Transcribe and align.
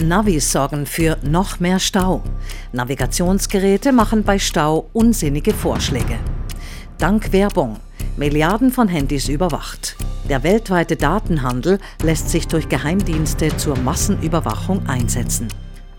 Navis 0.00 0.52
sorgen 0.52 0.86
für 0.86 1.18
noch 1.22 1.58
mehr 1.58 1.80
Stau. 1.80 2.22
Navigationsgeräte 2.72 3.92
machen 3.92 4.22
bei 4.22 4.38
Stau 4.38 4.88
unsinnige 4.92 5.52
Vorschläge. 5.52 6.18
Dank 6.98 7.32
Werbung. 7.32 7.78
Milliarden 8.16 8.70
von 8.70 8.86
Handys 8.88 9.28
überwacht. 9.28 9.96
Der 10.28 10.42
weltweite 10.44 10.96
Datenhandel 10.96 11.78
lässt 12.02 12.30
sich 12.30 12.46
durch 12.46 12.68
Geheimdienste 12.68 13.56
zur 13.56 13.76
Massenüberwachung 13.78 14.86
einsetzen. 14.86 15.48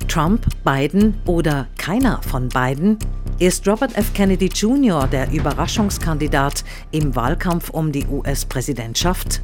Trump, 0.07 0.45
Biden 0.63 1.15
oder 1.25 1.67
keiner 1.77 2.21
von 2.21 2.49
beiden? 2.49 2.97
Ist 3.37 3.67
Robert 3.67 3.97
F. 3.97 4.13
Kennedy 4.13 4.47
Jr. 4.47 5.07
der 5.07 5.31
Überraschungskandidat 5.31 6.63
im 6.91 7.15
Wahlkampf 7.15 7.69
um 7.69 7.91
die 7.91 8.05
US-Präsidentschaft? 8.05 9.41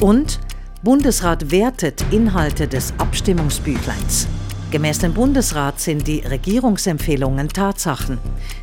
Und 0.00 0.40
Bundesrat 0.82 1.50
wertet 1.50 2.04
Inhalte 2.12 2.68
des 2.68 2.94
Abstimmungsbüchleins. 2.98 4.28
Gemäß 4.70 5.00
dem 5.00 5.12
Bundesrat 5.12 5.80
sind 5.80 6.06
die 6.06 6.20
Regierungsempfehlungen 6.20 7.48
Tatsachen. 7.48 8.18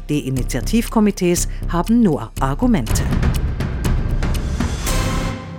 Die 0.08 0.26
Initiativkomitees 0.26 1.50
haben 1.68 2.02
nur 2.02 2.32
Argumente. 2.40 3.04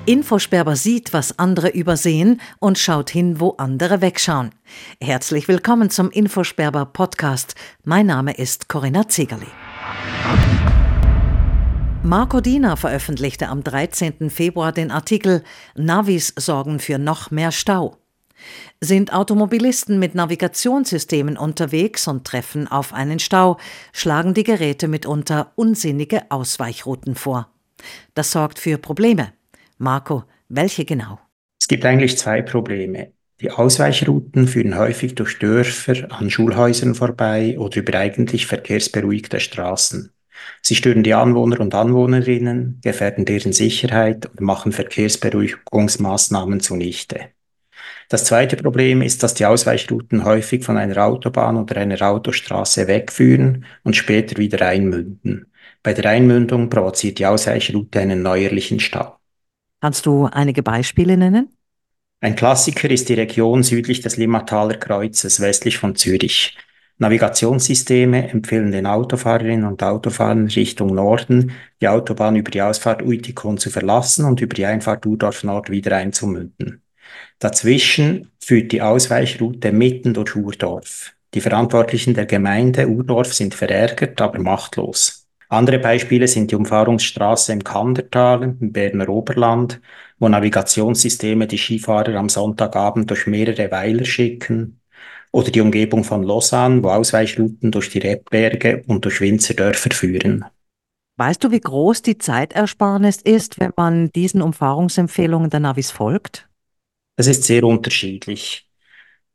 Infosperber 0.07 0.77
sieht, 0.77 1.13
was 1.13 1.39
andere 1.39 1.69
übersehen 1.69 2.41
und 2.59 2.79
schaut 2.79 3.11
hin, 3.11 3.39
wo 3.39 3.51
andere 3.59 4.01
wegschauen. 4.01 4.51
Herzlich 4.99 5.49
willkommen 5.49 5.91
zum 5.91 6.11
Infosperber 6.11 6.87
Podcast. 6.87 7.55
Mein 7.85 8.07
Name 8.07 8.33
ist 8.33 8.71
Corinna 8.71 9.09
Zegerli. 9.09 9.49
Marco 12.07 12.41
Diener 12.41 12.77
veröffentlichte 12.77 13.49
am 13.49 13.65
13. 13.65 14.31
Februar 14.31 14.71
den 14.71 14.93
Artikel 14.93 15.43
Navis 15.75 16.33
sorgen 16.39 16.79
für 16.79 16.99
noch 16.99 17.33
mehr 17.33 17.51
Stau. 17.51 17.97
Sind 18.81 19.13
Automobilisten 19.13 19.99
mit 19.99 20.15
Navigationssystemen 20.15 21.37
unterwegs 21.37 22.07
und 22.07 22.25
treffen 22.25 22.69
auf 22.69 22.93
einen 22.93 23.19
Stau, 23.19 23.59
schlagen 23.93 24.35
die 24.35 24.45
Geräte 24.45 24.87
mitunter 24.87 25.51
unsinnige 25.57 26.31
Ausweichrouten 26.31 27.17
vor. 27.17 27.51
Das 28.15 28.31
sorgt 28.31 28.61
für 28.61 28.79
Probleme. 28.79 29.33
Marco, 29.77 30.23
welche 30.49 30.85
genau? 30.85 31.19
Es 31.61 31.67
gibt 31.67 31.85
eigentlich 31.85 32.17
zwei 32.19 32.41
Probleme. 32.41 33.11
Die 33.41 33.51
Ausweichrouten 33.51 34.47
führen 34.47 34.79
häufig 34.79 35.17
durch 35.17 35.41
Dörfer 35.41 36.07
an 36.13 36.31
Schulhäusern 36.31 36.95
vorbei 36.95 37.59
oder 37.59 37.79
über 37.79 37.99
eigentlich 37.99 38.47
verkehrsberuhigte 38.47 39.41
Straßen. 39.41 40.13
Sie 40.63 40.75
stören 40.75 41.03
die 41.03 41.15
Anwohner 41.15 41.61
und 41.61 41.75
Anwohnerinnen, 41.75 42.81
gefährden 42.83 43.25
deren 43.25 43.53
Sicherheit 43.53 44.27
und 44.27 44.41
machen 44.41 44.73
Verkehrsberuhigungsmaßnahmen 44.73 46.61
zunichte. 46.61 47.31
Das 48.09 48.25
zweite 48.25 48.57
Problem 48.57 49.03
ist, 49.03 49.23
dass 49.23 49.35
die 49.35 49.47
Ausweichrouten 49.47 50.25
häufig 50.25 50.65
von 50.65 50.77
einer 50.77 51.05
Autobahn 51.05 51.57
oder 51.57 51.77
einer 51.77 52.01
Autostraße 52.03 52.87
wegführen 52.87 53.65
und 53.83 53.97
später 53.97 54.37
wieder 54.37 54.65
einmünden. 54.67 55.47
Bei 55.83 55.93
der 55.93 56.11
Einmündung 56.11 56.71
provoziert 56.71 57.19
die 57.19 57.27
Ausweichroute 57.27 58.01
einen 58.01 58.23
neuerlichen 58.23 58.81
Stau. 58.81 59.17
Kannst 59.81 60.07
du 60.07 60.27
einige 60.27 60.63
Beispiele 60.63 61.17
nennen? 61.17 61.51
Ein 62.21 62.35
Klassiker 62.35 62.91
ist 62.91 63.09
die 63.09 63.15
Region 63.15 63.63
südlich 63.63 64.01
des 64.01 64.17
Limmataler 64.17 64.77
Kreuzes, 64.77 65.41
westlich 65.41 65.79
von 65.79 65.95
Zürich. 65.97 66.57
Navigationssysteme 66.99 68.31
empfehlen 68.31 68.73
den 68.73 68.87
Autofahrerinnen 68.87 69.67
und 69.67 69.83
Autofahrern 69.83 70.47
Richtung 70.47 70.95
Norden, 70.95 71.53
die 71.81 71.89
Autobahn 71.89 72.37
über 72.37 72.51
die 72.51 72.63
Ausfahrt 72.63 73.03
Uitikon 73.03 73.59
zu 73.59 73.69
verlassen 73.69 74.25
und 74.25 74.41
über 74.41 74.55
die 74.55 74.65
Einfahrt 74.65 75.05
Urdorf 75.05 75.45
Nord 75.45 75.69
wieder 75.69 75.95
einzumünden. 75.97 76.83
Dazwischen 77.39 78.31
führt 78.41 78.73
die 78.73 78.81
Ausweichroute 78.81 79.73
mitten 79.73 80.15
durch 80.15 80.35
Urdorf. 80.35 81.13
Die 81.35 81.43
Verantwortlichen 81.43 82.15
der 82.15 82.25
Gemeinde 82.25 82.89
Urdorf 82.89 83.35
sind 83.35 83.55
verärgert, 83.55 84.19
aber 84.23 84.39
machtlos. 84.39 85.27
Andere 85.49 85.79
Beispiele 85.79 86.27
sind 86.27 86.51
die 86.51 86.57
Umfahrungsstraße 86.57 87.53
im 87.53 87.63
Kandertal, 87.63 88.43
im 88.43 88.73
Berner 88.73 89.09
Oberland, 89.11 89.81
wo 90.19 90.29
Navigationssysteme 90.29 91.47
die 91.47 91.59
Skifahrer 91.59 92.15
am 92.15 92.31
Sonntagabend 92.31 93.11
durch 93.11 93.27
mehrere 93.27 93.71
Weiler 93.71 94.07
schicken, 94.07 94.81
oder 95.37 95.51
die 95.51 95.61
Umgebung 95.61 96.03
von 96.03 96.23
Lausanne, 96.23 96.83
wo 96.83 96.89
Ausweichrouten 96.89 97.71
durch 97.71 97.91
die 97.91 97.99
Rebberge 97.99 98.83
und 98.87 99.05
durch 99.05 99.21
Winzerdörfer 99.21 99.91
führen. 99.91 100.47
Weißt 101.19 101.45
du, 101.45 101.51
wie 101.51 101.61
groß 101.61 102.01
die 102.01 102.17
Zeitersparnis 102.17 103.21
ist, 103.21 103.61
wenn 103.61 103.75
man 103.77 104.11
diesen 104.13 104.41
Umfahrungsempfehlungen 104.41 105.51
der 105.51 105.61
Navis 105.61 105.91
folgt? 105.91 106.49
Das 107.17 107.27
ist 107.27 107.45
sehr 107.45 107.65
unterschiedlich. 107.65 108.67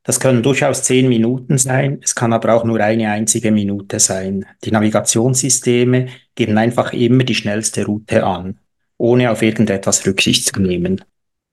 Das 0.01 0.19
können 0.19 0.41
durchaus 0.41 0.81
zehn 0.81 1.07
Minuten 1.07 1.59
sein, 1.59 1.99
es 2.01 2.15
kann 2.15 2.33
aber 2.33 2.55
auch 2.55 2.63
nur 2.63 2.79
eine 2.79 3.11
einzige 3.11 3.51
Minute 3.51 3.99
sein. 3.99 4.47
Die 4.63 4.71
Navigationssysteme 4.71 6.07
geben 6.33 6.57
einfach 6.57 6.93
immer 6.93 7.23
die 7.23 7.35
schnellste 7.35 7.85
Route 7.85 8.23
an, 8.23 8.59
ohne 8.97 9.29
auf 9.29 9.43
irgendetwas 9.43 10.07
Rücksicht 10.07 10.47
zu 10.47 10.59
nehmen. 10.59 11.03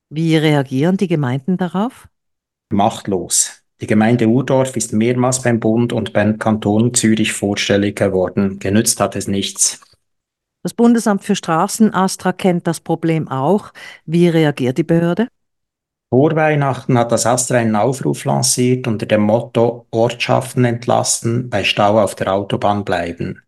Wie 0.09 0.39
reagieren 0.39 0.97
die 0.97 1.07
Gemeinden 1.07 1.59
darauf? 1.59 2.09
Machtlos. 2.71 3.58
Die 3.81 3.87
Gemeinde 3.87 4.27
Urdorf 4.27 4.77
ist 4.77 4.93
mehrmals 4.93 5.43
beim 5.43 5.61
Bund 5.61 5.93
und 5.93 6.13
beim 6.13 6.39
Kanton 6.39 6.95
Zürich 6.95 7.33
vorstellig 7.33 7.97
geworden. 7.97 8.59
Genützt 8.59 8.99
hat 8.99 9.15
es 9.15 9.29
nichts. 9.29 9.81
Das 10.65 10.75
Bundesamt 10.75 11.23
für 11.23 11.37
Straßen 11.37 11.95
Astra 11.95 12.33
kennt 12.33 12.67
das 12.67 12.81
Problem 12.81 13.29
auch. 13.29 13.73
Wie 14.05 14.29
reagiert 14.29 14.79
die 14.79 14.83
Behörde? 14.83 15.29
Vor 16.11 16.35
Weihnachten 16.35 16.99
hat 16.99 17.13
das 17.13 17.27
Astra 17.27 17.59
einen 17.59 17.77
Aufruf 17.77 18.25
lanciert 18.25 18.87
unter 18.89 19.07
dem 19.07 19.21
Motto 19.21 19.87
Ortschaften 19.91 20.65
entlasten, 20.65 21.49
bei 21.49 21.63
Stau 21.63 22.01
auf 22.03 22.15
der 22.15 22.33
Autobahn 22.33 22.85
bleiben. 22.85 23.43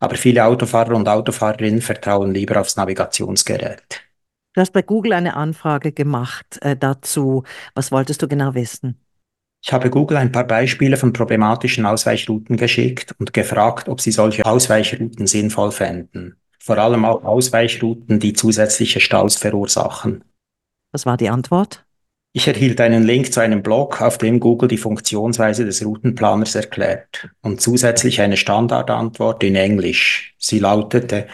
Aber 0.00 0.16
viele 0.16 0.46
Autofahrer 0.46 0.96
und 0.96 1.08
Autofahrerinnen 1.08 1.82
vertrauen 1.82 2.32
lieber 2.34 2.60
aufs 2.60 2.76
Navigationsgerät. 2.76 4.02
Du 4.54 4.60
hast 4.60 4.72
bei 4.72 4.82
Google 4.82 5.12
eine 5.12 5.36
Anfrage 5.36 5.92
gemacht 5.92 6.58
äh, 6.62 6.74
dazu. 6.74 7.44
Was 7.74 7.92
wolltest 7.92 8.22
du 8.22 8.26
genau 8.26 8.54
wissen? 8.54 8.98
Ich 9.62 9.72
habe 9.72 9.90
Google 9.90 10.16
ein 10.16 10.32
paar 10.32 10.46
Beispiele 10.46 10.96
von 10.96 11.12
problematischen 11.12 11.84
Ausweichrouten 11.84 12.56
geschickt 12.56 13.14
und 13.18 13.32
gefragt, 13.32 13.88
ob 13.88 14.00
sie 14.00 14.10
solche 14.10 14.44
Ausweichrouten 14.46 15.26
sinnvoll 15.26 15.70
fänden. 15.70 16.36
Vor 16.58 16.78
allem 16.78 17.04
auch 17.04 17.24
Ausweichrouten, 17.24 18.20
die 18.20 18.32
zusätzliche 18.32 19.00
Staus 19.00 19.36
verursachen. 19.36 20.24
Was 20.92 21.06
war 21.06 21.16
die 21.16 21.28
Antwort? 21.28 21.84
Ich 22.32 22.46
erhielt 22.46 22.80
einen 22.80 23.02
Link 23.02 23.32
zu 23.32 23.40
einem 23.40 23.62
Blog, 23.62 24.00
auf 24.00 24.16
dem 24.16 24.38
Google 24.38 24.68
die 24.68 24.76
Funktionsweise 24.76 25.64
des 25.64 25.84
Routenplaners 25.84 26.54
erklärt 26.54 27.28
und 27.42 27.60
zusätzlich 27.60 28.20
eine 28.20 28.36
Standardantwort 28.36 29.42
in 29.42 29.56
Englisch. 29.56 30.34
Sie 30.38 30.60
lautete, 30.60 31.26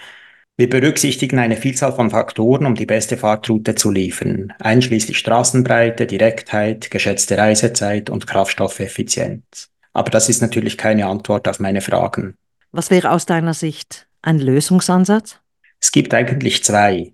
wir 0.58 0.70
berücksichtigen 0.70 1.38
eine 1.38 1.56
Vielzahl 1.56 1.92
von 1.92 2.10
Faktoren, 2.10 2.64
um 2.64 2.74
die 2.74 2.86
beste 2.86 3.18
Fahrtroute 3.18 3.74
zu 3.74 3.90
liefern, 3.90 4.54
einschließlich 4.58 5.18
Straßenbreite, 5.18 6.06
Direktheit, 6.06 6.90
geschätzte 6.90 7.36
Reisezeit 7.36 8.08
und 8.08 8.26
Kraftstoffeffizienz. 8.26 9.68
Aber 9.92 10.10
das 10.10 10.28
ist 10.28 10.40
natürlich 10.40 10.78
keine 10.78 11.06
Antwort 11.06 11.46
auf 11.48 11.60
meine 11.60 11.82
Fragen. 11.82 12.36
Was 12.72 12.90
wäre 12.90 13.10
aus 13.10 13.26
deiner 13.26 13.54
Sicht 13.54 14.08
ein 14.22 14.38
Lösungsansatz? 14.38 15.40
Es 15.78 15.92
gibt 15.92 16.14
eigentlich 16.14 16.64
zwei. 16.64 17.12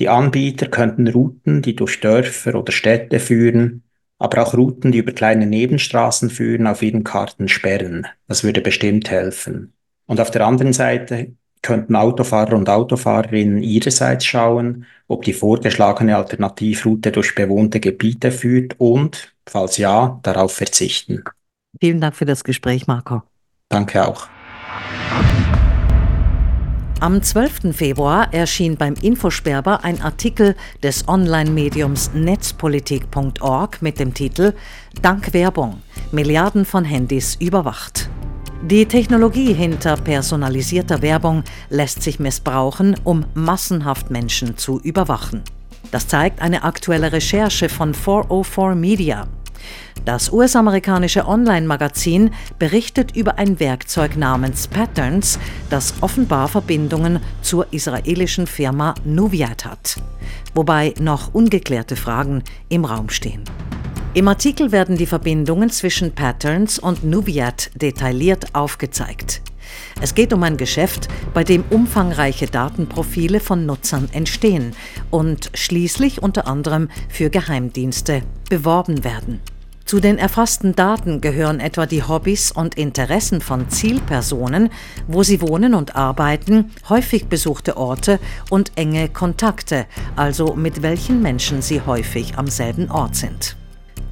Die 0.00 0.08
Anbieter 0.08 0.68
könnten 0.68 1.08
Routen, 1.08 1.60
die 1.60 1.76
durch 1.76 2.00
Dörfer 2.00 2.54
oder 2.54 2.72
Städte 2.72 3.20
führen, 3.20 3.82
aber 4.18 4.42
auch 4.42 4.54
Routen, 4.54 4.92
die 4.92 4.98
über 4.98 5.12
kleine 5.12 5.46
Nebenstraßen 5.46 6.30
führen, 6.30 6.66
auf 6.66 6.82
ihren 6.82 7.04
Karten 7.04 7.48
sperren. 7.48 8.06
Das 8.26 8.44
würde 8.44 8.60
bestimmt 8.60 9.10
helfen. 9.10 9.74
Und 10.06 10.20
auf 10.20 10.30
der 10.30 10.46
anderen 10.46 10.72
Seite 10.72 11.32
könnten 11.62 11.96
Autofahrer 11.96 12.54
und 12.56 12.68
Autofahrerinnen 12.68 13.62
ihrerseits 13.62 14.24
schauen, 14.24 14.86
ob 15.06 15.24
die 15.24 15.32
vorgeschlagene 15.32 16.16
Alternativroute 16.16 17.12
durch 17.12 17.34
bewohnte 17.34 17.80
Gebiete 17.80 18.30
führt 18.30 18.74
und, 18.78 19.34
falls 19.46 19.76
ja, 19.76 20.18
darauf 20.22 20.52
verzichten. 20.52 21.24
Vielen 21.80 22.00
Dank 22.00 22.16
für 22.16 22.24
das 22.24 22.44
Gespräch, 22.44 22.86
Marco. 22.86 23.22
Danke 23.68 24.06
auch. 24.06 24.28
Am 27.00 27.22
12. 27.22 27.76
Februar 27.76 28.34
erschien 28.34 28.76
beim 28.76 28.94
Infosperber 29.00 29.84
ein 29.84 30.02
Artikel 30.02 30.56
des 30.82 31.06
Online-Mediums 31.06 32.10
netzpolitik.org 32.12 33.82
mit 33.82 34.00
dem 34.00 34.14
Titel 34.14 34.52
Dank 35.00 35.32
Werbung 35.32 35.80
Milliarden 36.10 36.64
von 36.64 36.84
Handys 36.84 37.36
überwacht. 37.36 38.10
Die 38.62 38.86
Technologie 38.86 39.52
hinter 39.52 39.96
personalisierter 39.96 41.00
Werbung 41.00 41.44
lässt 41.70 42.02
sich 42.02 42.18
missbrauchen, 42.18 42.96
um 43.04 43.24
massenhaft 43.32 44.10
Menschen 44.10 44.56
zu 44.56 44.80
überwachen. 44.80 45.42
Das 45.92 46.08
zeigt 46.08 46.42
eine 46.42 46.64
aktuelle 46.64 47.12
Recherche 47.12 47.68
von 47.68 47.94
404 47.94 48.74
Media. 48.74 49.28
Das 50.04 50.32
US-amerikanische 50.32 51.26
Online-Magazin 51.26 52.30
berichtet 52.58 53.16
über 53.16 53.38
ein 53.38 53.60
Werkzeug 53.60 54.16
namens 54.16 54.66
Patterns, 54.66 55.38
das 55.70 55.94
offenbar 56.00 56.48
Verbindungen 56.48 57.20
zur 57.42 57.72
israelischen 57.72 58.48
Firma 58.48 58.94
Nuviat 59.04 59.64
hat, 59.64 59.96
wobei 60.54 60.94
noch 61.00 61.32
ungeklärte 61.32 61.94
Fragen 61.94 62.42
im 62.68 62.84
Raum 62.84 63.08
stehen. 63.08 63.44
Im 64.14 64.26
Artikel 64.26 64.72
werden 64.72 64.96
die 64.96 65.06
Verbindungen 65.06 65.68
zwischen 65.68 66.12
Patterns 66.12 66.78
und 66.78 67.04
Nubiat 67.04 67.70
detailliert 67.74 68.54
aufgezeigt. 68.54 69.42
Es 70.00 70.14
geht 70.14 70.32
um 70.32 70.42
ein 70.42 70.56
Geschäft, 70.56 71.08
bei 71.34 71.44
dem 71.44 71.62
umfangreiche 71.68 72.46
Datenprofile 72.46 73.38
von 73.38 73.66
Nutzern 73.66 74.08
entstehen 74.12 74.72
und 75.10 75.50
schließlich 75.52 76.22
unter 76.22 76.46
anderem 76.46 76.88
für 77.10 77.28
Geheimdienste 77.28 78.22
beworben 78.48 79.04
werden. 79.04 79.40
Zu 79.84 80.00
den 80.00 80.16
erfassten 80.16 80.74
Daten 80.74 81.20
gehören 81.20 81.60
etwa 81.60 81.84
die 81.84 82.02
Hobbys 82.02 82.50
und 82.50 82.76
Interessen 82.76 83.42
von 83.42 83.68
Zielpersonen, 83.68 84.70
wo 85.06 85.22
sie 85.22 85.42
wohnen 85.42 85.74
und 85.74 85.96
arbeiten, 85.96 86.70
häufig 86.88 87.26
besuchte 87.26 87.76
Orte 87.76 88.20
und 88.48 88.72
enge 88.76 89.10
Kontakte, 89.10 89.86
also 90.16 90.54
mit 90.54 90.80
welchen 90.82 91.20
Menschen 91.20 91.60
sie 91.60 91.82
häufig 91.82 92.38
am 92.38 92.46
selben 92.46 92.90
Ort 92.90 93.14
sind. 93.16 93.56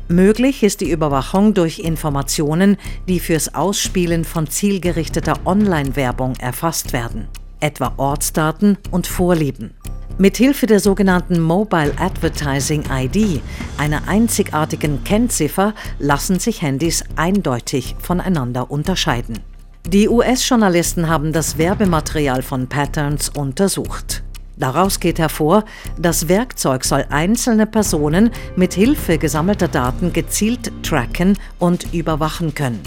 Möglich 0.09 0.63
ist 0.63 0.83
die 0.83 0.91
Überwachung 0.91 1.53
durch 1.53 1.81
Informationen, 1.81 2.77
die 3.09 3.19
fürs 3.19 3.57
Ausspielen 3.57 4.25
von 4.25 4.47
zielgerichteter 4.47 5.35
Online-Werbung 5.45 6.35
erfasst 6.39 6.93
werden, 6.93 7.27
etwa 7.59 7.93
Ortsdaten 7.97 8.79
und 8.93 9.09
Vorlieben. 9.09 9.73
Mithilfe 10.19 10.67
der 10.67 10.79
sogenannten 10.79 11.41
Mobile 11.41 11.93
Advertising 11.99 12.85
ID, 12.89 13.43
einer 13.79 14.07
einzigartigen 14.07 15.03
Kennziffer, 15.03 15.75
lassen 15.99 16.39
sich 16.39 16.63
Handys 16.63 17.03
eindeutig 17.17 17.97
voneinander 17.99 18.71
unterscheiden. 18.71 19.41
Die 19.89 20.09
US-Journalisten 20.09 21.09
haben 21.09 21.33
das 21.33 21.59
Werbematerial 21.59 22.43
von 22.43 22.69
Patterns 22.69 23.29
untersucht. 23.29 24.23
Daraus 24.57 25.01
geht 25.01 25.19
hervor, 25.19 25.65
das 25.99 26.29
Werkzeug 26.29 26.85
soll 26.85 27.05
einzelne 27.11 27.67
Personen 27.67 28.31
mit 28.57 28.73
Hilfe 28.73 29.19
gesammelter 29.19 29.69
Daten 29.69 30.13
gezielt 30.13 30.73
tracken 30.83 31.39
und 31.59 31.93
überwachen 31.93 32.55
können. 32.55 32.81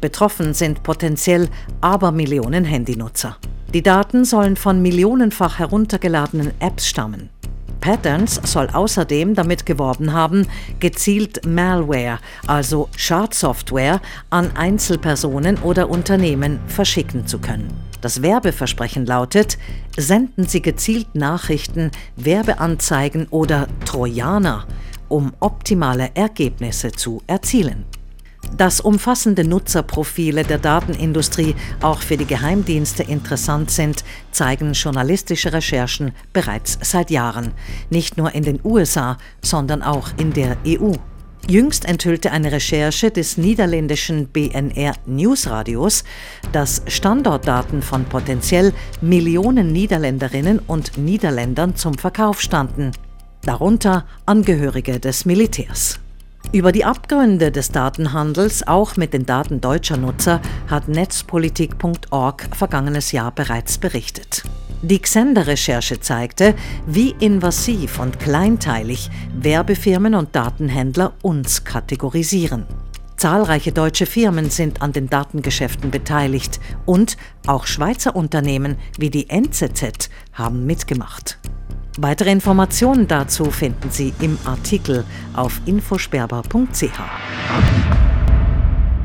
Betroffen 0.00 0.54
sind 0.54 0.82
potenziell 0.82 1.48
Abermillionen 1.80 2.64
Handynutzer. 2.64 3.36
Die 3.72 3.82
Daten 3.82 4.24
sollen 4.24 4.56
von 4.56 4.82
millionenfach 4.82 5.58
heruntergeladenen 5.58 6.52
Apps 6.60 6.86
stammen. 6.86 7.30
Patterns 7.80 8.40
soll 8.44 8.68
außerdem 8.72 9.34
damit 9.34 9.66
geworben 9.66 10.12
haben, 10.12 10.46
gezielt 10.80 11.46
Malware, 11.46 12.18
also 12.46 12.88
Schadsoftware, 12.96 14.00
an 14.30 14.56
Einzelpersonen 14.56 15.58
oder 15.58 15.90
Unternehmen 15.90 16.60
verschicken 16.66 17.26
zu 17.26 17.38
können. 17.38 17.68
Das 18.04 18.20
Werbeversprechen 18.20 19.06
lautet, 19.06 19.56
senden 19.96 20.46
Sie 20.46 20.60
gezielt 20.60 21.14
Nachrichten, 21.14 21.90
Werbeanzeigen 22.16 23.28
oder 23.28 23.66
Trojaner, 23.86 24.66
um 25.08 25.32
optimale 25.40 26.10
Ergebnisse 26.12 26.92
zu 26.92 27.22
erzielen. 27.26 27.86
Dass 28.58 28.82
umfassende 28.82 29.42
Nutzerprofile 29.42 30.44
der 30.44 30.58
Datenindustrie 30.58 31.54
auch 31.80 32.02
für 32.02 32.18
die 32.18 32.26
Geheimdienste 32.26 33.04
interessant 33.04 33.70
sind, 33.70 34.04
zeigen 34.32 34.74
journalistische 34.74 35.54
Recherchen 35.54 36.12
bereits 36.34 36.78
seit 36.82 37.10
Jahren, 37.10 37.52
nicht 37.88 38.18
nur 38.18 38.34
in 38.34 38.42
den 38.42 38.60
USA, 38.62 39.16
sondern 39.40 39.82
auch 39.82 40.10
in 40.18 40.34
der 40.34 40.58
EU. 40.66 40.92
Jüngst 41.48 41.84
enthüllte 41.84 42.32
eine 42.32 42.52
Recherche 42.52 43.10
des 43.10 43.36
niederländischen 43.36 44.28
BNR 44.28 44.94
Newsradios, 45.04 46.04
dass 46.52 46.82
Standortdaten 46.86 47.82
von 47.82 48.04
potenziell 48.06 48.72
Millionen 49.02 49.72
Niederländerinnen 49.72 50.58
und 50.58 50.96
Niederländern 50.96 51.76
zum 51.76 51.94
Verkauf 51.94 52.40
standen, 52.40 52.92
darunter 53.42 54.06
Angehörige 54.24 55.00
des 55.00 55.26
Militärs. 55.26 56.00
Über 56.52 56.72
die 56.72 56.84
Abgründe 56.84 57.50
des 57.50 57.72
Datenhandels, 57.72 58.66
auch 58.66 58.96
mit 58.96 59.12
den 59.12 59.26
Daten 59.26 59.60
deutscher 59.60 59.96
Nutzer, 59.96 60.40
hat 60.68 60.88
netzpolitik.org 60.88 62.48
vergangenes 62.54 63.12
Jahr 63.12 63.32
bereits 63.32 63.78
berichtet. 63.78 64.44
Die 64.82 65.00
Xender-Recherche 65.00 66.00
zeigte, 66.00 66.54
wie 66.86 67.14
invasiv 67.18 67.98
und 67.98 68.20
kleinteilig 68.20 69.10
Werbefirmen 69.34 70.14
und 70.14 70.36
Datenhändler 70.36 71.14
uns 71.22 71.64
kategorisieren. 71.64 72.66
Zahlreiche 73.16 73.72
deutsche 73.72 74.04
Firmen 74.04 74.50
sind 74.50 74.82
an 74.82 74.92
den 74.92 75.08
Datengeschäften 75.08 75.90
beteiligt 75.90 76.60
und 76.84 77.16
auch 77.46 77.66
Schweizer 77.66 78.14
Unternehmen 78.14 78.76
wie 78.98 79.08
die 79.08 79.30
NZZ 79.30 80.10
haben 80.34 80.66
mitgemacht. 80.66 81.38
Weitere 81.96 82.32
Informationen 82.32 83.06
dazu 83.06 83.52
finden 83.52 83.88
Sie 83.90 84.12
im 84.20 84.36
Artikel 84.44 85.04
auf 85.32 85.60
infosperber.ch. 85.64 87.00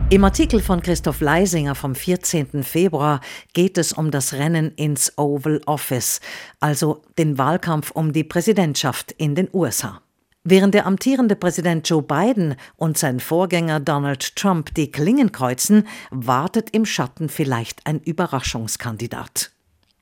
Im 0.10 0.24
Artikel 0.24 0.60
von 0.60 0.82
Christoph 0.82 1.22
Leisinger 1.22 1.76
vom 1.76 1.94
14. 1.94 2.64
Februar 2.64 3.22
geht 3.54 3.78
es 3.78 3.94
um 3.94 4.10
das 4.10 4.34
Rennen 4.34 4.72
ins 4.76 5.16
Oval 5.20 5.62
Office, 5.68 6.20
also 6.60 7.04
den 7.20 7.38
Wahlkampf 7.38 7.92
um 7.92 8.12
die 8.12 8.24
Präsidentschaft 8.24 9.12
in 9.12 9.36
den 9.36 9.50
USA. 9.54 10.02
Während 10.44 10.74
der 10.74 10.88
amtierende 10.88 11.36
Präsident 11.36 11.88
Joe 11.88 12.02
Biden 12.02 12.56
und 12.76 12.98
sein 12.98 13.20
Vorgänger 13.20 13.80
Donald 13.80 14.36
Trump 14.36 14.74
die 14.74 14.90
Klingen 14.90 15.32
kreuzen, 15.32 15.88
wartet 16.10 16.72
im 16.72 16.86
Schatten 16.86 17.30
vielleicht 17.30 17.86
ein 17.86 18.00
Überraschungskandidat. 18.00 19.52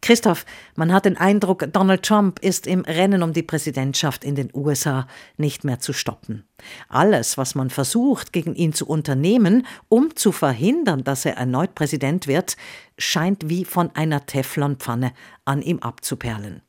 Christoph, 0.08 0.46
man 0.78 0.94
hat 0.94 1.04
den 1.04 1.18
Eindruck, 1.18 1.68
Donald 1.74 2.04
Trump 2.04 2.40
ist 2.40 2.66
im 2.66 2.80
Rennen 2.80 3.24
um 3.24 3.34
die 3.34 3.44
Präsidentschaft 3.44 4.24
in 4.24 4.36
den 4.36 4.50
USA 4.54 5.06
nicht 5.36 5.66
mehr 5.66 5.80
zu 5.82 5.92
stoppen. 5.92 6.46
Alles, 6.88 7.38
was 7.38 7.56
man 7.56 7.70
versucht, 7.70 8.32
gegen 8.32 8.56
ihn 8.56 8.72
zu 8.72 8.88
unternehmen, 8.88 9.68
um 9.90 10.16
zu 10.16 10.32
verhindern, 10.32 11.04
dass 11.04 11.26
er 11.26 11.36
erneut 11.36 11.76
Präsident 11.76 12.26
wird, 12.26 12.56
scheint 12.98 13.50
wie 13.50 13.66
von 13.66 13.94
einer 13.98 14.26
Teflonpfanne 14.26 15.12
an 15.44 15.62
ihm 15.62 15.80
abzuperlen. 15.80 16.62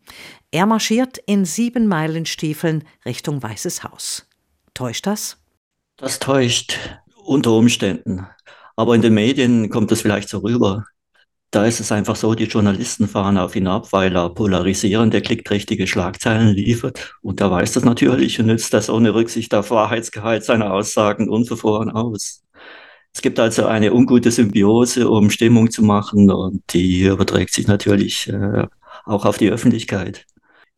Er 0.50 0.66
marschiert 0.66 1.18
in 1.18 1.44
sieben 1.44 1.86
Meilenstiefeln 1.86 2.82
Richtung 3.04 3.40
Weißes 3.40 3.84
Haus. 3.84 4.26
Täuscht 4.74 5.06
das? 5.06 5.36
Das 5.96 6.18
täuscht 6.18 6.76
unter 7.24 7.52
Umständen. 7.52 8.26
Aber 8.74 8.96
in 8.96 9.02
den 9.02 9.14
Medien 9.14 9.70
kommt 9.70 9.92
es 9.92 10.00
vielleicht 10.00 10.28
so 10.28 10.38
rüber. 10.38 10.86
Da 11.50 11.64
ist 11.64 11.80
es 11.80 11.90
einfach 11.92 12.14
so, 12.16 12.34
die 12.34 12.44
Journalisten 12.44 13.08
fahren 13.08 13.38
auf 13.38 13.56
ihn 13.56 13.68
ab, 13.68 13.88
weil 13.92 14.14
er 14.14 14.28
polarisierende, 14.28 15.22
klickträchtige 15.22 15.86
Schlagzeilen 15.86 16.54
liefert. 16.54 17.14
Und 17.22 17.40
er 17.40 17.50
weiß 17.50 17.72
das 17.72 17.84
natürlich 17.84 18.38
und 18.38 18.46
nützt 18.46 18.74
das 18.74 18.90
ohne 18.90 19.14
Rücksicht 19.14 19.54
auf 19.54 19.70
Wahrheitsgehalt 19.70 20.44
seiner 20.44 20.72
Aussagen 20.74 21.30
unverfroren 21.30 21.90
aus. 21.90 22.42
Es 23.14 23.22
gibt 23.22 23.40
also 23.40 23.66
eine 23.66 23.94
ungute 23.94 24.30
Symbiose, 24.30 25.08
um 25.08 25.30
Stimmung 25.30 25.70
zu 25.70 25.82
machen 25.82 26.30
und 26.30 26.62
die 26.74 27.04
überträgt 27.04 27.54
sich 27.54 27.66
natürlich 27.66 28.28
äh, 28.28 28.66
auch 29.06 29.24
auf 29.24 29.38
die 29.38 29.50
Öffentlichkeit. 29.50 30.26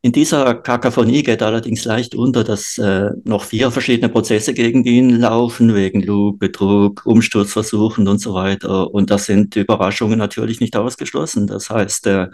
In 0.03 0.13
dieser 0.13 0.55
Kakaphonie 0.55 1.23
geht 1.23 1.43
allerdings 1.43 1.85
leicht 1.85 2.15
unter, 2.15 2.43
dass 2.43 2.79
äh, 2.79 3.11
noch 3.25 3.45
vier 3.45 3.71
verschiedene 3.71 4.09
Prozesse 4.09 4.55
gegen 4.55 4.83
ihn 4.85 5.21
laufen, 5.21 5.75
wegen 5.75 6.03
Lug, 6.03 6.39
Betrug, 6.39 7.03
Umsturzversuchen 7.05 8.09
und 8.09 8.19
so 8.19 8.33
weiter. 8.33 8.91
Und 8.95 9.11
das 9.11 9.27
sind 9.27 9.57
Überraschungen 9.57 10.19
natürlich 10.19 10.61
nicht 10.61 10.75
ausgeschlossen. 10.75 11.47
Das 11.47 11.69
heißt, 11.69 12.07
äh, 12.07 12.29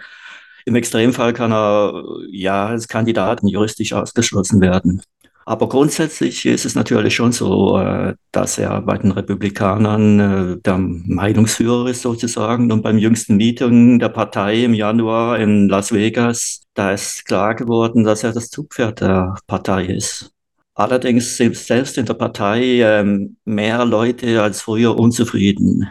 im 0.65 0.77
Extremfall 0.77 1.33
kann 1.33 1.53
er 1.53 2.05
ja 2.31 2.67
als 2.67 2.87
Kandidat 2.87 3.41
juristisch 3.43 3.93
ausgeschlossen 3.93 4.61
werden. 4.61 5.03
Aber 5.49 5.69
grundsätzlich 5.69 6.45
ist 6.45 6.65
es 6.65 6.75
natürlich 6.75 7.15
schon 7.15 7.31
so, 7.31 7.79
äh, 7.79 8.15
dass 8.33 8.59
er 8.59 8.83
bei 8.83 8.99
den 8.99 9.13
Republikanern 9.13 10.21
äh, 10.21 10.61
der 10.61 10.77
Meinungsführer 10.79 11.89
ist 11.89 12.03
sozusagen. 12.03 12.73
Und 12.73 12.83
beim 12.83 12.99
jüngsten 12.99 13.37
Meeting 13.37 14.01
der 14.01 14.09
Partei 14.09 14.65
im 14.65 14.75
Januar 14.75 15.39
in 15.39 15.69
Las 15.69 15.93
Vegas, 15.93 16.63
da 16.75 16.91
ist 16.91 17.25
klar 17.27 17.55
geworden, 17.55 18.03
dass 18.03 18.25
er 18.25 18.33
das 18.33 18.51
Zugpferd 18.51 19.01
der 19.03 19.37
Partei 19.47 19.85
ist. 19.87 20.33
Allerdings 20.75 21.37
sind 21.37 21.57
selbst 21.57 21.97
in 21.97 22.07
der 22.07 22.15
Partei 22.15 22.81
ähm, 22.81 23.37
mehr 23.45 23.85
Leute 23.85 24.43
als 24.43 24.63
früher 24.63 24.99
unzufrieden. 24.99 25.89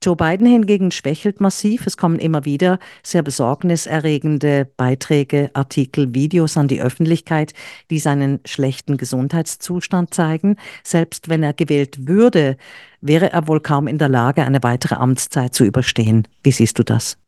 Joe 0.00 0.14
Biden 0.14 0.46
hingegen 0.46 0.92
schwächelt 0.92 1.40
massiv. 1.40 1.84
Es 1.86 1.96
kommen 1.96 2.20
immer 2.20 2.44
wieder 2.44 2.78
sehr 3.02 3.22
besorgniserregende 3.22 4.70
Beiträge, 4.76 5.50
Artikel, 5.54 6.14
Videos 6.14 6.56
an 6.56 6.68
die 6.68 6.80
Öffentlichkeit, 6.80 7.52
die 7.90 7.98
seinen 7.98 8.38
schlechten 8.44 8.96
Gesundheitszustand 8.96 10.14
zeigen. 10.14 10.56
Selbst 10.84 11.28
wenn 11.28 11.42
er 11.42 11.52
gewählt 11.52 12.06
würde, 12.06 12.56
wäre 13.00 13.32
er 13.32 13.48
wohl 13.48 13.60
kaum 13.60 13.88
in 13.88 13.98
der 13.98 14.08
Lage, 14.08 14.44
eine 14.44 14.62
weitere 14.62 14.94
Amtszeit 14.94 15.52
zu 15.52 15.64
überstehen. 15.64 16.28
Wie 16.44 16.52
siehst 16.52 16.78
du 16.78 16.84
das? 16.84 17.18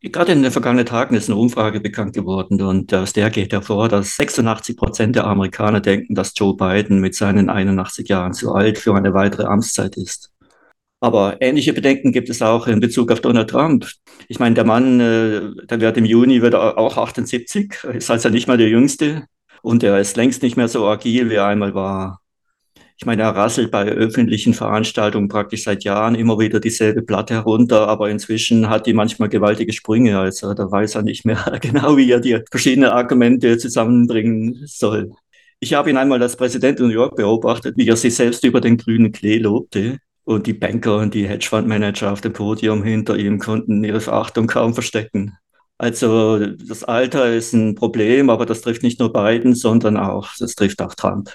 Gerade 0.00 0.32
in 0.32 0.42
den 0.42 0.52
vergangenen 0.52 0.84
Tagen 0.84 1.14
ist 1.14 1.30
eine 1.30 1.38
Umfrage 1.38 1.80
bekannt 1.80 2.14
geworden 2.14 2.60
und 2.60 2.92
aus 2.92 3.14
der 3.14 3.30
geht 3.30 3.52
hervor, 3.52 3.88
dass 3.88 4.16
86 4.16 4.76
Prozent 4.76 5.16
der 5.16 5.26
Amerikaner 5.26 5.80
denken, 5.80 6.14
dass 6.14 6.34
Joe 6.36 6.54
Biden 6.54 7.00
mit 7.00 7.14
seinen 7.14 7.48
81 7.48 8.08
Jahren 8.08 8.34
zu 8.34 8.54
alt 8.54 8.78
für 8.78 8.94
eine 8.94 9.14
weitere 9.14 9.44
Amtszeit 9.44 9.96
ist. 9.96 10.33
Aber 11.00 11.36
ähnliche 11.40 11.72
Bedenken 11.72 12.12
gibt 12.12 12.30
es 12.30 12.40
auch 12.40 12.66
in 12.66 12.80
Bezug 12.80 13.12
auf 13.12 13.20
Donald 13.20 13.50
Trump. 13.50 13.86
Ich 14.28 14.38
meine, 14.38 14.54
der 14.54 14.64
Mann, 14.64 15.00
äh, 15.00 15.66
der 15.66 15.80
wird 15.80 15.96
im 15.98 16.04
Juni 16.04 16.40
wird 16.40 16.54
auch 16.54 16.96
78, 16.96 17.74
ist 17.92 18.10
also 18.10 18.30
nicht 18.30 18.48
mal 18.48 18.56
der 18.56 18.68
Jüngste 18.68 19.26
und 19.62 19.82
er 19.82 19.98
ist 19.98 20.16
längst 20.16 20.42
nicht 20.42 20.56
mehr 20.56 20.68
so 20.68 20.86
agil, 20.86 21.30
wie 21.30 21.34
er 21.34 21.46
einmal 21.46 21.74
war. 21.74 22.20
Ich 22.96 23.06
meine, 23.06 23.22
er 23.22 23.30
rasselt 23.34 23.70
bei 23.72 23.86
öffentlichen 23.86 24.54
Veranstaltungen 24.54 25.28
praktisch 25.28 25.64
seit 25.64 25.82
Jahren 25.84 26.14
immer 26.14 26.38
wieder 26.38 26.60
dieselbe 26.60 27.02
Platte 27.02 27.34
herunter, 27.34 27.88
aber 27.88 28.08
inzwischen 28.08 28.68
hat 28.68 28.86
die 28.86 28.92
manchmal 28.92 29.28
gewaltige 29.28 29.72
Sprünge. 29.72 30.18
Also 30.18 30.54
da 30.54 30.70
weiß 30.70 30.94
er 30.94 31.02
nicht 31.02 31.24
mehr 31.24 31.58
genau, 31.60 31.96
wie 31.96 32.10
er 32.10 32.20
die 32.20 32.38
verschiedenen 32.50 32.90
Argumente 32.90 33.58
zusammenbringen 33.58 34.62
soll. 34.66 35.10
Ich 35.58 35.74
habe 35.74 35.90
ihn 35.90 35.96
einmal 35.96 36.22
als 36.22 36.36
Präsident 36.36 36.78
in 36.78 36.86
New 36.86 36.92
York 36.92 37.16
beobachtet, 37.16 37.76
wie 37.76 37.88
er 37.88 37.96
sich 37.96 38.14
selbst 38.14 38.44
über 38.44 38.60
den 38.60 38.76
grünen 38.76 39.12
Klee 39.12 39.38
lobte. 39.38 39.98
Und 40.24 40.46
die 40.46 40.54
Banker 40.54 40.96
und 40.98 41.14
die 41.14 41.28
Hedgefondsmanager 41.28 42.12
auf 42.12 42.20
dem 42.20 42.32
Podium 42.32 42.82
hinter 42.82 43.16
ihm 43.16 43.38
konnten 43.38 43.84
ihre 43.84 44.00
Verachtung 44.00 44.46
kaum 44.46 44.72
verstecken. 44.72 45.36
Also 45.76 46.46
das 46.46 46.84
Alter 46.84 47.32
ist 47.32 47.52
ein 47.52 47.74
Problem, 47.74 48.30
aber 48.30 48.46
das 48.46 48.62
trifft 48.62 48.82
nicht 48.82 49.00
nur 49.00 49.12
Biden, 49.12 49.54
sondern 49.54 49.96
auch, 49.96 50.30
das 50.38 50.54
trifft 50.54 50.80
auch 50.80 50.94
Trump. 50.94 51.30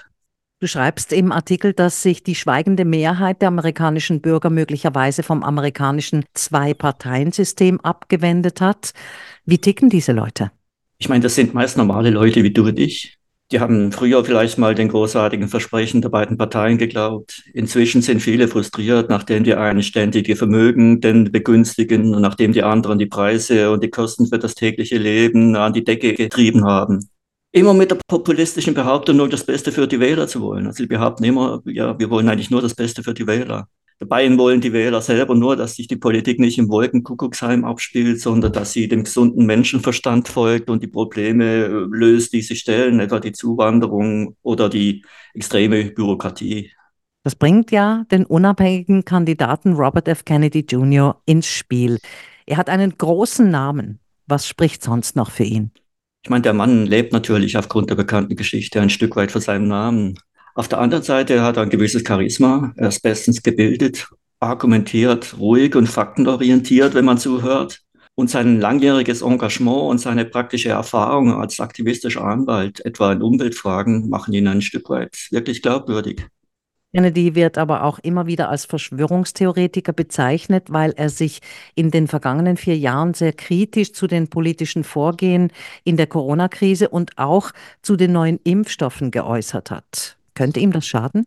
Du 0.60 0.66
schreibst 0.66 1.12
im 1.12 1.32
Artikel, 1.32 1.72
dass 1.72 2.02
sich 2.02 2.22
die 2.22 2.34
schweigende 2.34 2.84
Mehrheit 2.84 3.40
der 3.40 3.48
amerikanischen 3.48 4.20
Bürger 4.20 4.50
möglicherweise 4.50 5.22
vom 5.22 5.42
amerikanischen 5.42 6.24
Zwei-Parteien-System 6.34 7.80
abgewendet 7.80 8.60
hat. 8.60 8.92
Wie 9.46 9.58
ticken 9.58 9.88
diese 9.88 10.12
Leute? 10.12 10.50
Ich 10.98 11.08
meine, 11.08 11.22
das 11.22 11.34
sind 11.34 11.54
meist 11.54 11.78
normale 11.78 12.10
Leute 12.10 12.42
wie 12.42 12.52
du 12.52 12.66
und 12.66 12.78
ich. 12.78 13.19
Die 13.52 13.58
haben 13.58 13.90
früher 13.90 14.24
vielleicht 14.24 14.58
mal 14.58 14.74
den 14.74 14.88
großartigen 14.88 15.48
Versprechen 15.48 16.02
der 16.02 16.08
beiden 16.08 16.36
Parteien 16.36 16.78
geglaubt. 16.78 17.42
Inzwischen 17.52 18.00
sind 18.00 18.20
viele 18.20 18.46
frustriert, 18.46 19.10
nachdem 19.10 19.42
die 19.42 19.54
einen 19.54 19.82
ständig 19.82 20.28
ihr 20.28 20.36
Vermögen 20.36 21.00
denn 21.00 21.32
begünstigen 21.32 22.14
und 22.14 22.22
nachdem 22.22 22.52
die 22.52 22.62
anderen 22.62 22.98
die 22.98 23.06
Preise 23.06 23.72
und 23.72 23.82
die 23.82 23.90
Kosten 23.90 24.26
für 24.26 24.38
das 24.38 24.54
tägliche 24.54 24.98
Leben 24.98 25.56
an 25.56 25.72
die 25.72 25.84
Decke 25.84 26.14
getrieben 26.14 26.64
haben 26.64 27.08
immer 27.52 27.74
mit 27.74 27.90
der 27.90 27.98
populistischen 28.06 28.74
Behauptung, 28.74 29.16
nur 29.16 29.28
das 29.28 29.44
Beste 29.44 29.72
für 29.72 29.88
die 29.88 30.00
Wähler 30.00 30.28
zu 30.28 30.40
wollen. 30.40 30.66
Also 30.66 30.78
sie 30.82 30.86
behaupten 30.86 31.24
immer, 31.24 31.60
ja, 31.66 31.98
wir 31.98 32.10
wollen 32.10 32.28
eigentlich 32.28 32.50
nur 32.50 32.62
das 32.62 32.74
Beste 32.74 33.02
für 33.02 33.14
die 33.14 33.26
Wähler. 33.26 33.68
Dabei 34.00 34.34
wollen 34.38 34.62
die 34.62 34.72
Wähler 34.72 35.02
selber 35.02 35.34
nur, 35.34 35.56
dass 35.56 35.76
sich 35.76 35.86
die 35.86 35.96
Politik 35.96 36.40
nicht 36.40 36.56
im 36.56 36.70
Wolkenkuckucksheim 36.70 37.66
abspielt, 37.66 38.18
sondern 38.18 38.50
dass 38.50 38.72
sie 38.72 38.88
dem 38.88 39.04
gesunden 39.04 39.44
Menschenverstand 39.44 40.26
folgt 40.26 40.70
und 40.70 40.82
die 40.82 40.86
Probleme 40.86 41.44
äh, 41.44 41.68
löst, 41.68 42.32
die 42.32 42.40
sie 42.40 42.56
stellen, 42.56 42.98
etwa 42.98 43.20
die 43.20 43.32
Zuwanderung 43.32 44.36
oder 44.42 44.70
die 44.70 45.04
extreme 45.34 45.84
Bürokratie. 45.90 46.70
Das 47.24 47.34
bringt 47.34 47.70
ja 47.72 48.06
den 48.10 48.24
unabhängigen 48.24 49.04
Kandidaten 49.04 49.74
Robert 49.74 50.08
F. 50.08 50.24
Kennedy 50.24 50.60
Jr. 50.60 51.20
ins 51.26 51.46
Spiel. 51.46 51.98
Er 52.46 52.56
hat 52.56 52.70
einen 52.70 52.96
großen 52.96 53.50
Namen. 53.50 54.00
Was 54.26 54.48
spricht 54.48 54.82
sonst 54.82 55.14
noch 55.14 55.30
für 55.30 55.44
ihn? 55.44 55.72
Ich 56.24 56.30
meine, 56.30 56.42
der 56.42 56.54
Mann 56.54 56.86
lebt 56.86 57.12
natürlich 57.12 57.58
aufgrund 57.58 57.90
der 57.90 57.96
bekannten 57.96 58.36
Geschichte 58.36 58.80
ein 58.80 58.88
Stück 58.88 59.16
weit 59.16 59.30
von 59.30 59.42
seinem 59.42 59.68
Namen. 59.68 60.18
Auf 60.54 60.68
der 60.68 60.78
anderen 60.78 61.04
Seite 61.04 61.42
hat 61.42 61.56
er 61.56 61.64
ein 61.64 61.70
gewisses 61.70 62.02
Charisma, 62.06 62.72
er 62.76 62.88
ist 62.88 63.02
bestens 63.02 63.42
gebildet, 63.42 64.08
argumentiert, 64.40 65.38
ruhig 65.38 65.76
und 65.76 65.86
faktenorientiert, 65.86 66.94
wenn 66.94 67.04
man 67.04 67.18
zuhört. 67.18 67.80
Und 68.16 68.28
sein 68.28 68.60
langjähriges 68.60 69.22
Engagement 69.22 69.82
und 69.82 69.98
seine 69.98 70.24
praktische 70.24 70.70
Erfahrung 70.70 71.32
als 71.32 71.60
aktivistischer 71.60 72.24
Anwalt, 72.24 72.84
etwa 72.84 73.12
in 73.12 73.22
Umweltfragen, 73.22 74.10
machen 74.10 74.34
ihn 74.34 74.48
ein 74.48 74.60
Stück 74.60 74.90
weit 74.90 75.28
wirklich 75.30 75.62
glaubwürdig. 75.62 76.26
Kennedy 76.92 77.36
wird 77.36 77.56
aber 77.56 77.84
auch 77.84 78.00
immer 78.00 78.26
wieder 78.26 78.48
als 78.48 78.64
Verschwörungstheoretiker 78.64 79.92
bezeichnet, 79.92 80.64
weil 80.70 80.92
er 80.96 81.08
sich 81.08 81.40
in 81.76 81.92
den 81.92 82.08
vergangenen 82.08 82.56
vier 82.56 82.76
Jahren 82.76 83.14
sehr 83.14 83.32
kritisch 83.32 83.92
zu 83.92 84.08
den 84.08 84.28
politischen 84.28 84.82
Vorgehen 84.82 85.52
in 85.84 85.96
der 85.96 86.08
Corona-Krise 86.08 86.88
und 86.88 87.16
auch 87.16 87.52
zu 87.80 87.94
den 87.96 88.12
neuen 88.12 88.40
Impfstoffen 88.42 89.12
geäußert 89.12 89.70
hat. 89.70 90.19
Könnte 90.34 90.60
ihm 90.60 90.72
das 90.72 90.86
schaden? 90.86 91.26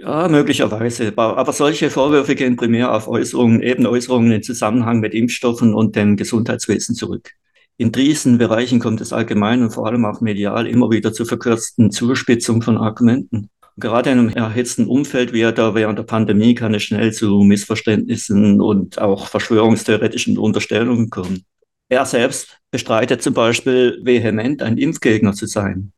Ja, 0.00 0.28
möglicherweise. 0.28 1.12
Aber 1.16 1.52
solche 1.52 1.88
Vorwürfe 1.88 2.34
gehen 2.34 2.56
primär 2.56 2.92
auf 2.92 3.08
Äußerungen, 3.08 3.62
eben 3.62 3.86
Äußerungen 3.86 4.32
im 4.32 4.42
Zusammenhang 4.42 5.00
mit 5.00 5.14
Impfstoffen 5.14 5.72
und 5.72 5.96
dem 5.96 6.16
Gesundheitswesen 6.16 6.94
zurück. 6.94 7.30
In 7.76 7.90
diesen 7.90 8.38
Bereichen 8.38 8.80
kommt 8.80 9.00
es 9.00 9.12
allgemein 9.12 9.62
und 9.62 9.70
vor 9.70 9.86
allem 9.86 10.04
auch 10.04 10.20
medial 10.20 10.66
immer 10.66 10.90
wieder 10.90 11.12
zur 11.12 11.26
verkürzten 11.26 11.90
Zuspitzung 11.90 12.60
von 12.62 12.76
Argumenten. 12.76 13.50
Gerade 13.76 14.10
in 14.10 14.18
einem 14.18 14.28
erhitzten 14.28 14.86
Umfeld 14.86 15.32
wie 15.32 15.40
da 15.40 15.74
während 15.74 15.98
der 15.98 16.04
Pandemie 16.04 16.54
kann 16.54 16.74
es 16.74 16.84
schnell 16.84 17.12
zu 17.12 17.42
Missverständnissen 17.42 18.60
und 18.60 19.00
auch 19.00 19.26
verschwörungstheoretischen 19.26 20.38
Unterstellungen 20.38 21.10
kommen. 21.10 21.44
Er 21.88 22.04
selbst 22.06 22.60
bestreitet 22.70 23.22
zum 23.22 23.34
Beispiel 23.34 24.00
vehement, 24.04 24.62
ein 24.62 24.78
Impfgegner 24.78 25.32
zu 25.32 25.46
sein. 25.46 25.93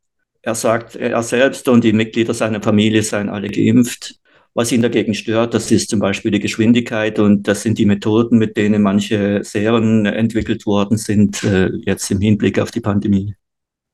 Er 0.46 0.54
sagt, 0.54 0.94
er 0.94 1.24
selbst 1.24 1.66
und 1.66 1.82
die 1.82 1.92
Mitglieder 1.92 2.32
seiner 2.32 2.62
Familie 2.62 3.02
seien 3.02 3.28
alle 3.28 3.48
geimpft. 3.48 4.20
Was 4.54 4.70
ihn 4.70 4.80
dagegen 4.80 5.12
stört, 5.12 5.54
das 5.54 5.72
ist 5.72 5.90
zum 5.90 5.98
Beispiel 5.98 6.30
die 6.30 6.38
Geschwindigkeit 6.38 7.18
und 7.18 7.48
das 7.48 7.62
sind 7.62 7.78
die 7.78 7.84
Methoden, 7.84 8.38
mit 8.38 8.56
denen 8.56 8.80
manche 8.80 9.42
Serien 9.42 10.06
entwickelt 10.06 10.64
worden 10.64 10.98
sind, 10.98 11.42
äh, 11.42 11.70
jetzt 11.84 12.08
im 12.12 12.20
Hinblick 12.20 12.60
auf 12.60 12.70
die 12.70 12.80
Pandemie. 12.80 13.34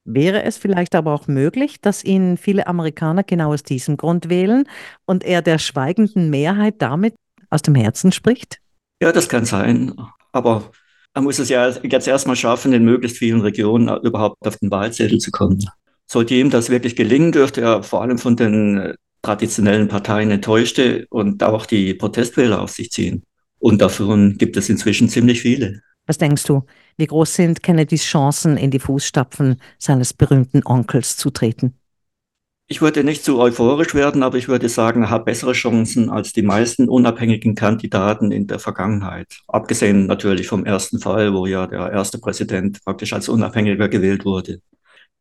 Wäre 0.04 0.42
es 0.42 0.58
vielleicht 0.58 0.94
aber 0.94 1.14
auch 1.14 1.26
möglich, 1.26 1.80
dass 1.80 2.04
ihn 2.04 2.36
viele 2.36 2.66
Amerikaner 2.66 3.22
genau 3.22 3.54
aus 3.54 3.62
diesem 3.62 3.96
Grund 3.96 4.28
wählen 4.28 4.64
und 5.06 5.24
er 5.24 5.40
der 5.40 5.58
schweigenden 5.58 6.28
Mehrheit 6.28 6.74
damit 6.80 7.14
aus 7.48 7.62
dem 7.62 7.76
Herzen 7.76 8.12
spricht? 8.12 8.58
Ja, 9.00 9.10
das 9.10 9.30
kann 9.30 9.46
sein. 9.46 9.94
Aber 10.32 10.70
er 11.14 11.22
muss 11.22 11.38
es 11.38 11.48
ja 11.48 11.70
jetzt 11.70 12.08
erstmal 12.08 12.36
schaffen, 12.36 12.74
in 12.74 12.84
möglichst 12.84 13.16
vielen 13.16 13.40
Regionen 13.40 13.88
überhaupt 14.02 14.46
auf 14.46 14.58
den 14.58 14.70
Wahlzettel 14.70 15.16
zu 15.16 15.30
kommen. 15.30 15.64
Sollte 16.12 16.34
ihm 16.34 16.50
das 16.50 16.68
wirklich 16.68 16.94
gelingen, 16.94 17.32
dürfte 17.32 17.62
er 17.62 17.82
vor 17.82 18.02
allem 18.02 18.18
von 18.18 18.36
den 18.36 18.76
äh, 18.76 18.94
traditionellen 19.22 19.88
Parteien 19.88 20.30
enttäuschte 20.30 21.06
und 21.08 21.42
auch 21.42 21.64
die 21.64 21.94
Protestwähler 21.94 22.60
auf 22.60 22.68
sich 22.68 22.90
ziehen. 22.90 23.22
Und 23.58 23.80
davon 23.80 24.36
gibt 24.36 24.58
es 24.58 24.68
inzwischen 24.68 25.08
ziemlich 25.08 25.40
viele. 25.40 25.80
Was 26.06 26.18
denkst 26.18 26.44
du, 26.44 26.64
wie 26.98 27.06
groß 27.06 27.34
sind 27.34 27.62
Kennedys 27.62 28.04
Chancen, 28.04 28.58
in 28.58 28.70
die 28.70 28.78
Fußstapfen 28.78 29.56
seines 29.78 30.12
berühmten 30.12 30.60
Onkels 30.66 31.16
zu 31.16 31.30
treten? 31.30 31.78
Ich 32.68 32.82
würde 32.82 33.04
nicht 33.04 33.24
zu 33.24 33.38
euphorisch 33.38 33.94
werden, 33.94 34.22
aber 34.22 34.36
ich 34.36 34.48
würde 34.48 34.68
sagen, 34.68 35.04
er 35.04 35.10
hat 35.10 35.24
bessere 35.24 35.52
Chancen 35.54 36.10
als 36.10 36.34
die 36.34 36.42
meisten 36.42 36.90
unabhängigen 36.90 37.54
Kandidaten 37.54 38.32
in 38.32 38.46
der 38.46 38.58
Vergangenheit. 38.58 39.28
Abgesehen 39.48 40.08
natürlich 40.08 40.46
vom 40.46 40.66
ersten 40.66 40.98
Fall, 40.98 41.32
wo 41.32 41.46
ja 41.46 41.66
der 41.66 41.90
erste 41.90 42.18
Präsident 42.18 42.84
praktisch 42.84 43.14
als 43.14 43.30
Unabhängiger 43.30 43.88
gewählt 43.88 44.26
wurde. 44.26 44.60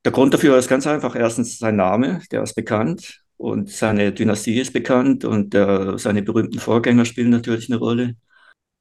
Der 0.04 0.12
Grund 0.12 0.34
dafür 0.34 0.58
ist 0.58 0.68
ganz 0.68 0.88
einfach. 0.88 1.16
Erstens 1.16 1.60
sein 1.60 1.76
Name, 1.76 2.22
der 2.32 2.42
ist 2.44 2.56
bekannt 2.56 3.22
und 3.38 3.70
seine 3.70 4.12
Dynastie 4.12 4.60
ist 4.60 4.74
bekannt 4.74 5.26
und 5.26 5.54
äh, 5.56 5.98
seine 5.98 6.24
berühmten 6.24 6.60
Vorgänger 6.60 7.06
spielen 7.06 7.30
natürlich 7.30 7.70
eine 7.70 7.80
Rolle. 7.80 8.16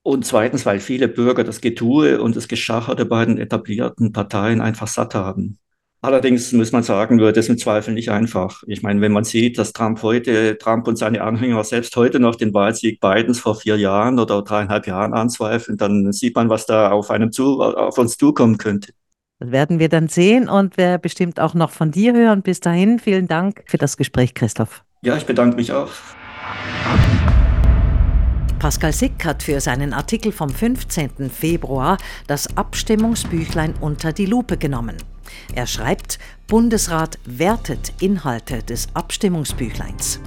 Und 0.02 0.24
zweitens, 0.24 0.64
weil 0.66 0.80
viele 0.80 1.08
Bürger 1.08 1.44
das 1.44 1.60
Getue 1.60 2.20
und 2.22 2.36
das 2.36 2.48
Geschacher 2.48 2.94
der 2.94 3.04
beiden 3.04 3.38
etablierten 3.38 4.12
Parteien 4.12 4.60
einfach 4.62 4.88
satt 4.88 5.14
haben. 5.14 5.58
Allerdings 6.02 6.52
muss 6.52 6.72
man 6.72 6.82
sagen, 6.82 7.18
wird 7.20 7.36
es 7.36 7.50
im 7.50 7.58
Zweifel 7.58 7.92
nicht 7.92 8.10
einfach. 8.10 8.62
Ich 8.66 8.82
meine, 8.82 9.02
wenn 9.02 9.12
man 9.12 9.24
sieht, 9.24 9.58
dass 9.58 9.74
Trump 9.74 10.02
heute, 10.02 10.56
Trump 10.56 10.88
und 10.88 10.96
seine 10.96 11.20
Anhänger 11.22 11.62
selbst 11.64 11.94
heute 11.96 12.18
noch 12.20 12.36
den 12.36 12.54
Wahlsieg 12.54 13.00
Bidens 13.00 13.40
vor 13.40 13.54
vier 13.56 13.76
Jahren 13.76 14.18
oder 14.18 14.40
dreieinhalb 14.42 14.86
Jahren 14.86 15.12
anzweifeln, 15.12 15.76
dann 15.76 16.12
sieht 16.12 16.36
man, 16.36 16.48
was 16.48 16.64
da 16.64 16.90
auf 16.90 17.10
einem 17.10 17.32
zu, 17.32 17.60
auf 17.60 17.98
uns 17.98 18.16
zukommen 18.16 18.56
könnte. 18.56 18.92
Das 19.40 19.50
werden 19.50 19.78
wir 19.78 19.88
dann 19.88 20.08
sehen 20.08 20.50
und 20.50 20.76
wir 20.76 20.98
bestimmt 20.98 21.40
auch 21.40 21.54
noch 21.54 21.70
von 21.70 21.90
dir 21.90 22.12
hören. 22.12 22.42
Bis 22.42 22.60
dahin, 22.60 22.98
vielen 22.98 23.26
Dank 23.26 23.62
für 23.66 23.78
das 23.78 23.96
Gespräch, 23.96 24.34
Christoph. 24.34 24.84
Ja, 25.02 25.16
ich 25.16 25.24
bedanke 25.24 25.56
mich 25.56 25.72
auch. 25.72 25.90
Pascal 28.58 28.92
Sick 28.92 29.24
hat 29.24 29.42
für 29.42 29.58
seinen 29.60 29.94
Artikel 29.94 30.32
vom 30.32 30.50
15. 30.50 31.30
Februar 31.30 31.96
das 32.26 32.54
Abstimmungsbüchlein 32.58 33.72
unter 33.80 34.12
die 34.12 34.26
Lupe 34.26 34.58
genommen. 34.58 34.96
Er 35.54 35.66
schreibt, 35.66 36.18
Bundesrat 36.46 37.18
wertet 37.24 37.94
Inhalte 38.02 38.62
des 38.62 38.88
Abstimmungsbüchleins. 38.92 40.20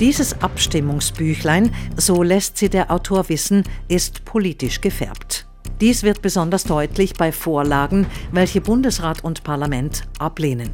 Dieses 0.00 0.40
Abstimmungsbüchlein, 0.40 1.70
so 1.96 2.22
lässt 2.22 2.56
sie 2.56 2.70
der 2.70 2.90
Autor 2.90 3.28
wissen, 3.28 3.64
ist 3.88 4.24
politisch 4.24 4.80
gefärbt. 4.80 5.45
Dies 5.80 6.02
wird 6.02 6.22
besonders 6.22 6.64
deutlich 6.64 7.14
bei 7.14 7.32
Vorlagen, 7.32 8.06
welche 8.32 8.62
Bundesrat 8.62 9.22
und 9.22 9.44
Parlament 9.44 10.04
ablehnen. 10.18 10.70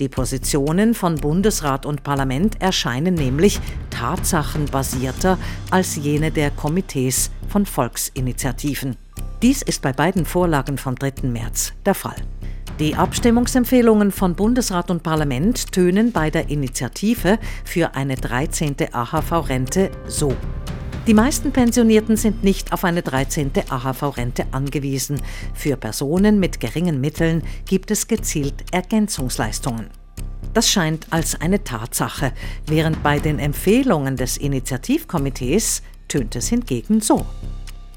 Die 0.00 0.08
Positionen 0.08 0.94
von 0.94 1.16
Bundesrat 1.16 1.86
und 1.86 2.04
Parlament 2.04 2.60
erscheinen 2.60 3.14
nämlich 3.14 3.58
tatsachenbasierter 3.90 5.38
als 5.70 5.96
jene 5.96 6.30
der 6.30 6.50
Komitees 6.50 7.30
von 7.48 7.64
Volksinitiativen. 7.66 8.96
Dies 9.42 9.62
ist 9.62 9.82
bei 9.82 9.92
beiden 9.92 10.24
Vorlagen 10.24 10.78
vom 10.78 10.94
3. 10.94 11.26
März 11.26 11.72
der 11.86 11.94
Fall. 11.94 12.16
Die 12.78 12.94
Abstimmungsempfehlungen 12.94 14.12
von 14.12 14.36
Bundesrat 14.36 14.90
und 14.90 15.02
Parlament 15.02 15.72
tönen 15.72 16.12
bei 16.12 16.30
der 16.30 16.48
Initiative 16.48 17.38
für 17.64 17.96
eine 17.96 18.14
13. 18.14 18.76
AHV-Rente 18.92 19.90
so. 20.06 20.36
Die 21.08 21.14
meisten 21.14 21.52
Pensionierten 21.52 22.18
sind 22.18 22.44
nicht 22.44 22.74
auf 22.74 22.84
eine 22.84 23.00
13. 23.00 23.50
AHV-Rente 23.70 24.44
angewiesen. 24.50 25.22
Für 25.54 25.78
Personen 25.78 26.38
mit 26.38 26.60
geringen 26.60 27.00
Mitteln 27.00 27.42
gibt 27.64 27.90
es 27.90 28.08
gezielt 28.08 28.66
Ergänzungsleistungen. 28.72 29.88
Das 30.52 30.68
scheint 30.68 31.06
als 31.08 31.40
eine 31.40 31.64
Tatsache, 31.64 32.32
während 32.66 33.02
bei 33.02 33.20
den 33.20 33.38
Empfehlungen 33.38 34.16
des 34.16 34.36
Initiativkomitees 34.36 35.82
tönt 36.08 36.36
es 36.36 36.48
hingegen 36.48 37.00
so. 37.00 37.24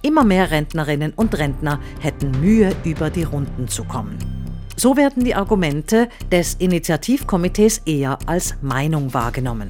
Immer 0.02 0.24
mehr 0.24 0.50
Rentnerinnen 0.50 1.12
und 1.14 1.38
Rentner 1.38 1.82
hätten 2.00 2.32
Mühe, 2.40 2.74
über 2.86 3.10
die 3.10 3.24
Runden 3.24 3.68
zu 3.68 3.84
kommen. 3.84 4.18
So 4.78 4.96
werden 4.96 5.26
die 5.26 5.36
Argumente 5.36 6.08
des 6.32 6.54
Initiativkomitees 6.54 7.80
eher 7.80 8.20
als 8.26 8.56
Meinung 8.62 9.14
wahrgenommen. 9.14 9.68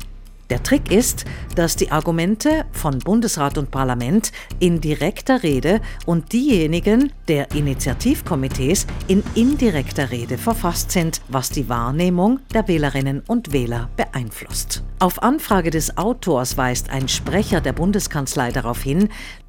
Der 0.51 0.61
Trick 0.63 0.91
ist, 0.91 1.23
dass 1.55 1.77
die 1.77 1.91
Argumente 1.91 2.65
von 2.73 2.99
Bundesrat 2.99 3.57
und 3.57 3.71
Parlament 3.71 4.33
in 4.59 4.81
direkter 4.81 5.43
Rede 5.43 5.79
und 6.05 6.33
diejenigen 6.33 7.13
der 7.29 7.51
Initiativkomitees 7.55 8.85
in 9.07 9.23
indirekter 9.33 10.11
Rede 10.11 10.37
verfasst 10.37 10.91
sind, 10.91 11.21
was 11.29 11.51
die 11.51 11.69
Wahrnehmung 11.69 12.41
der 12.53 12.67
Wählerinnen 12.67 13.23
und 13.25 13.53
Wähler 13.53 13.89
beeinflusst. 13.95 14.83
Auf 14.99 15.23
Anfrage 15.23 15.69
des 15.69 15.97
Autors 15.97 16.57
weist 16.57 16.89
ein 16.89 17.07
Sprecher 17.07 17.61
der 17.61 17.71
Bundeskanzlei 17.71 18.51
darauf 18.51 18.81
hin, 18.81 19.07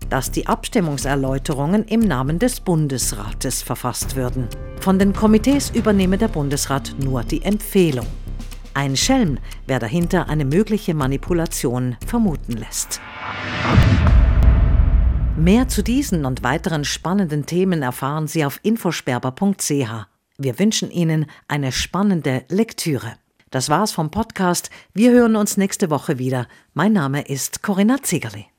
dass 0.08 0.30
die 0.30 0.46
Abstimmungserläuterungen 0.46 1.84
im 1.84 2.00
Namen 2.00 2.38
des 2.38 2.60
Bundesrates 2.60 3.60
verfasst 3.60 4.14
würden. 4.14 4.46
Von 4.78 5.00
den 5.00 5.12
Komitees 5.12 5.70
übernehme 5.70 6.16
der 6.16 6.28
Bundesrat 6.28 6.94
nur 7.00 7.24
die 7.24 7.42
Empfehlung. 7.42 8.06
Ein 8.74 8.96
Schelm, 8.96 9.38
wer 9.66 9.78
dahinter 9.78 10.28
eine 10.28 10.44
mögliche 10.44 10.94
Manipulation 10.94 11.96
vermuten 12.06 12.52
lässt. 12.52 13.00
Mehr 15.36 15.68
zu 15.68 15.82
diesen 15.82 16.24
und 16.24 16.42
weiteren 16.42 16.84
spannenden 16.84 17.46
Themen 17.46 17.82
erfahren 17.82 18.28
Sie 18.28 18.44
auf 18.44 18.60
infosperber.ch. 18.62 20.06
Wir 20.38 20.58
wünschen 20.58 20.90
Ihnen 20.90 21.26
eine 21.48 21.72
spannende 21.72 22.44
Lektüre. 22.48 23.14
Das 23.50 23.68
war's 23.68 23.92
vom 23.92 24.10
Podcast. 24.10 24.70
Wir 24.94 25.10
hören 25.10 25.36
uns 25.36 25.56
nächste 25.56 25.90
Woche 25.90 26.18
wieder. 26.18 26.46
Mein 26.72 26.92
Name 26.92 27.22
ist 27.22 27.62
Corinna 27.62 28.02
Ziegerli. 28.02 28.51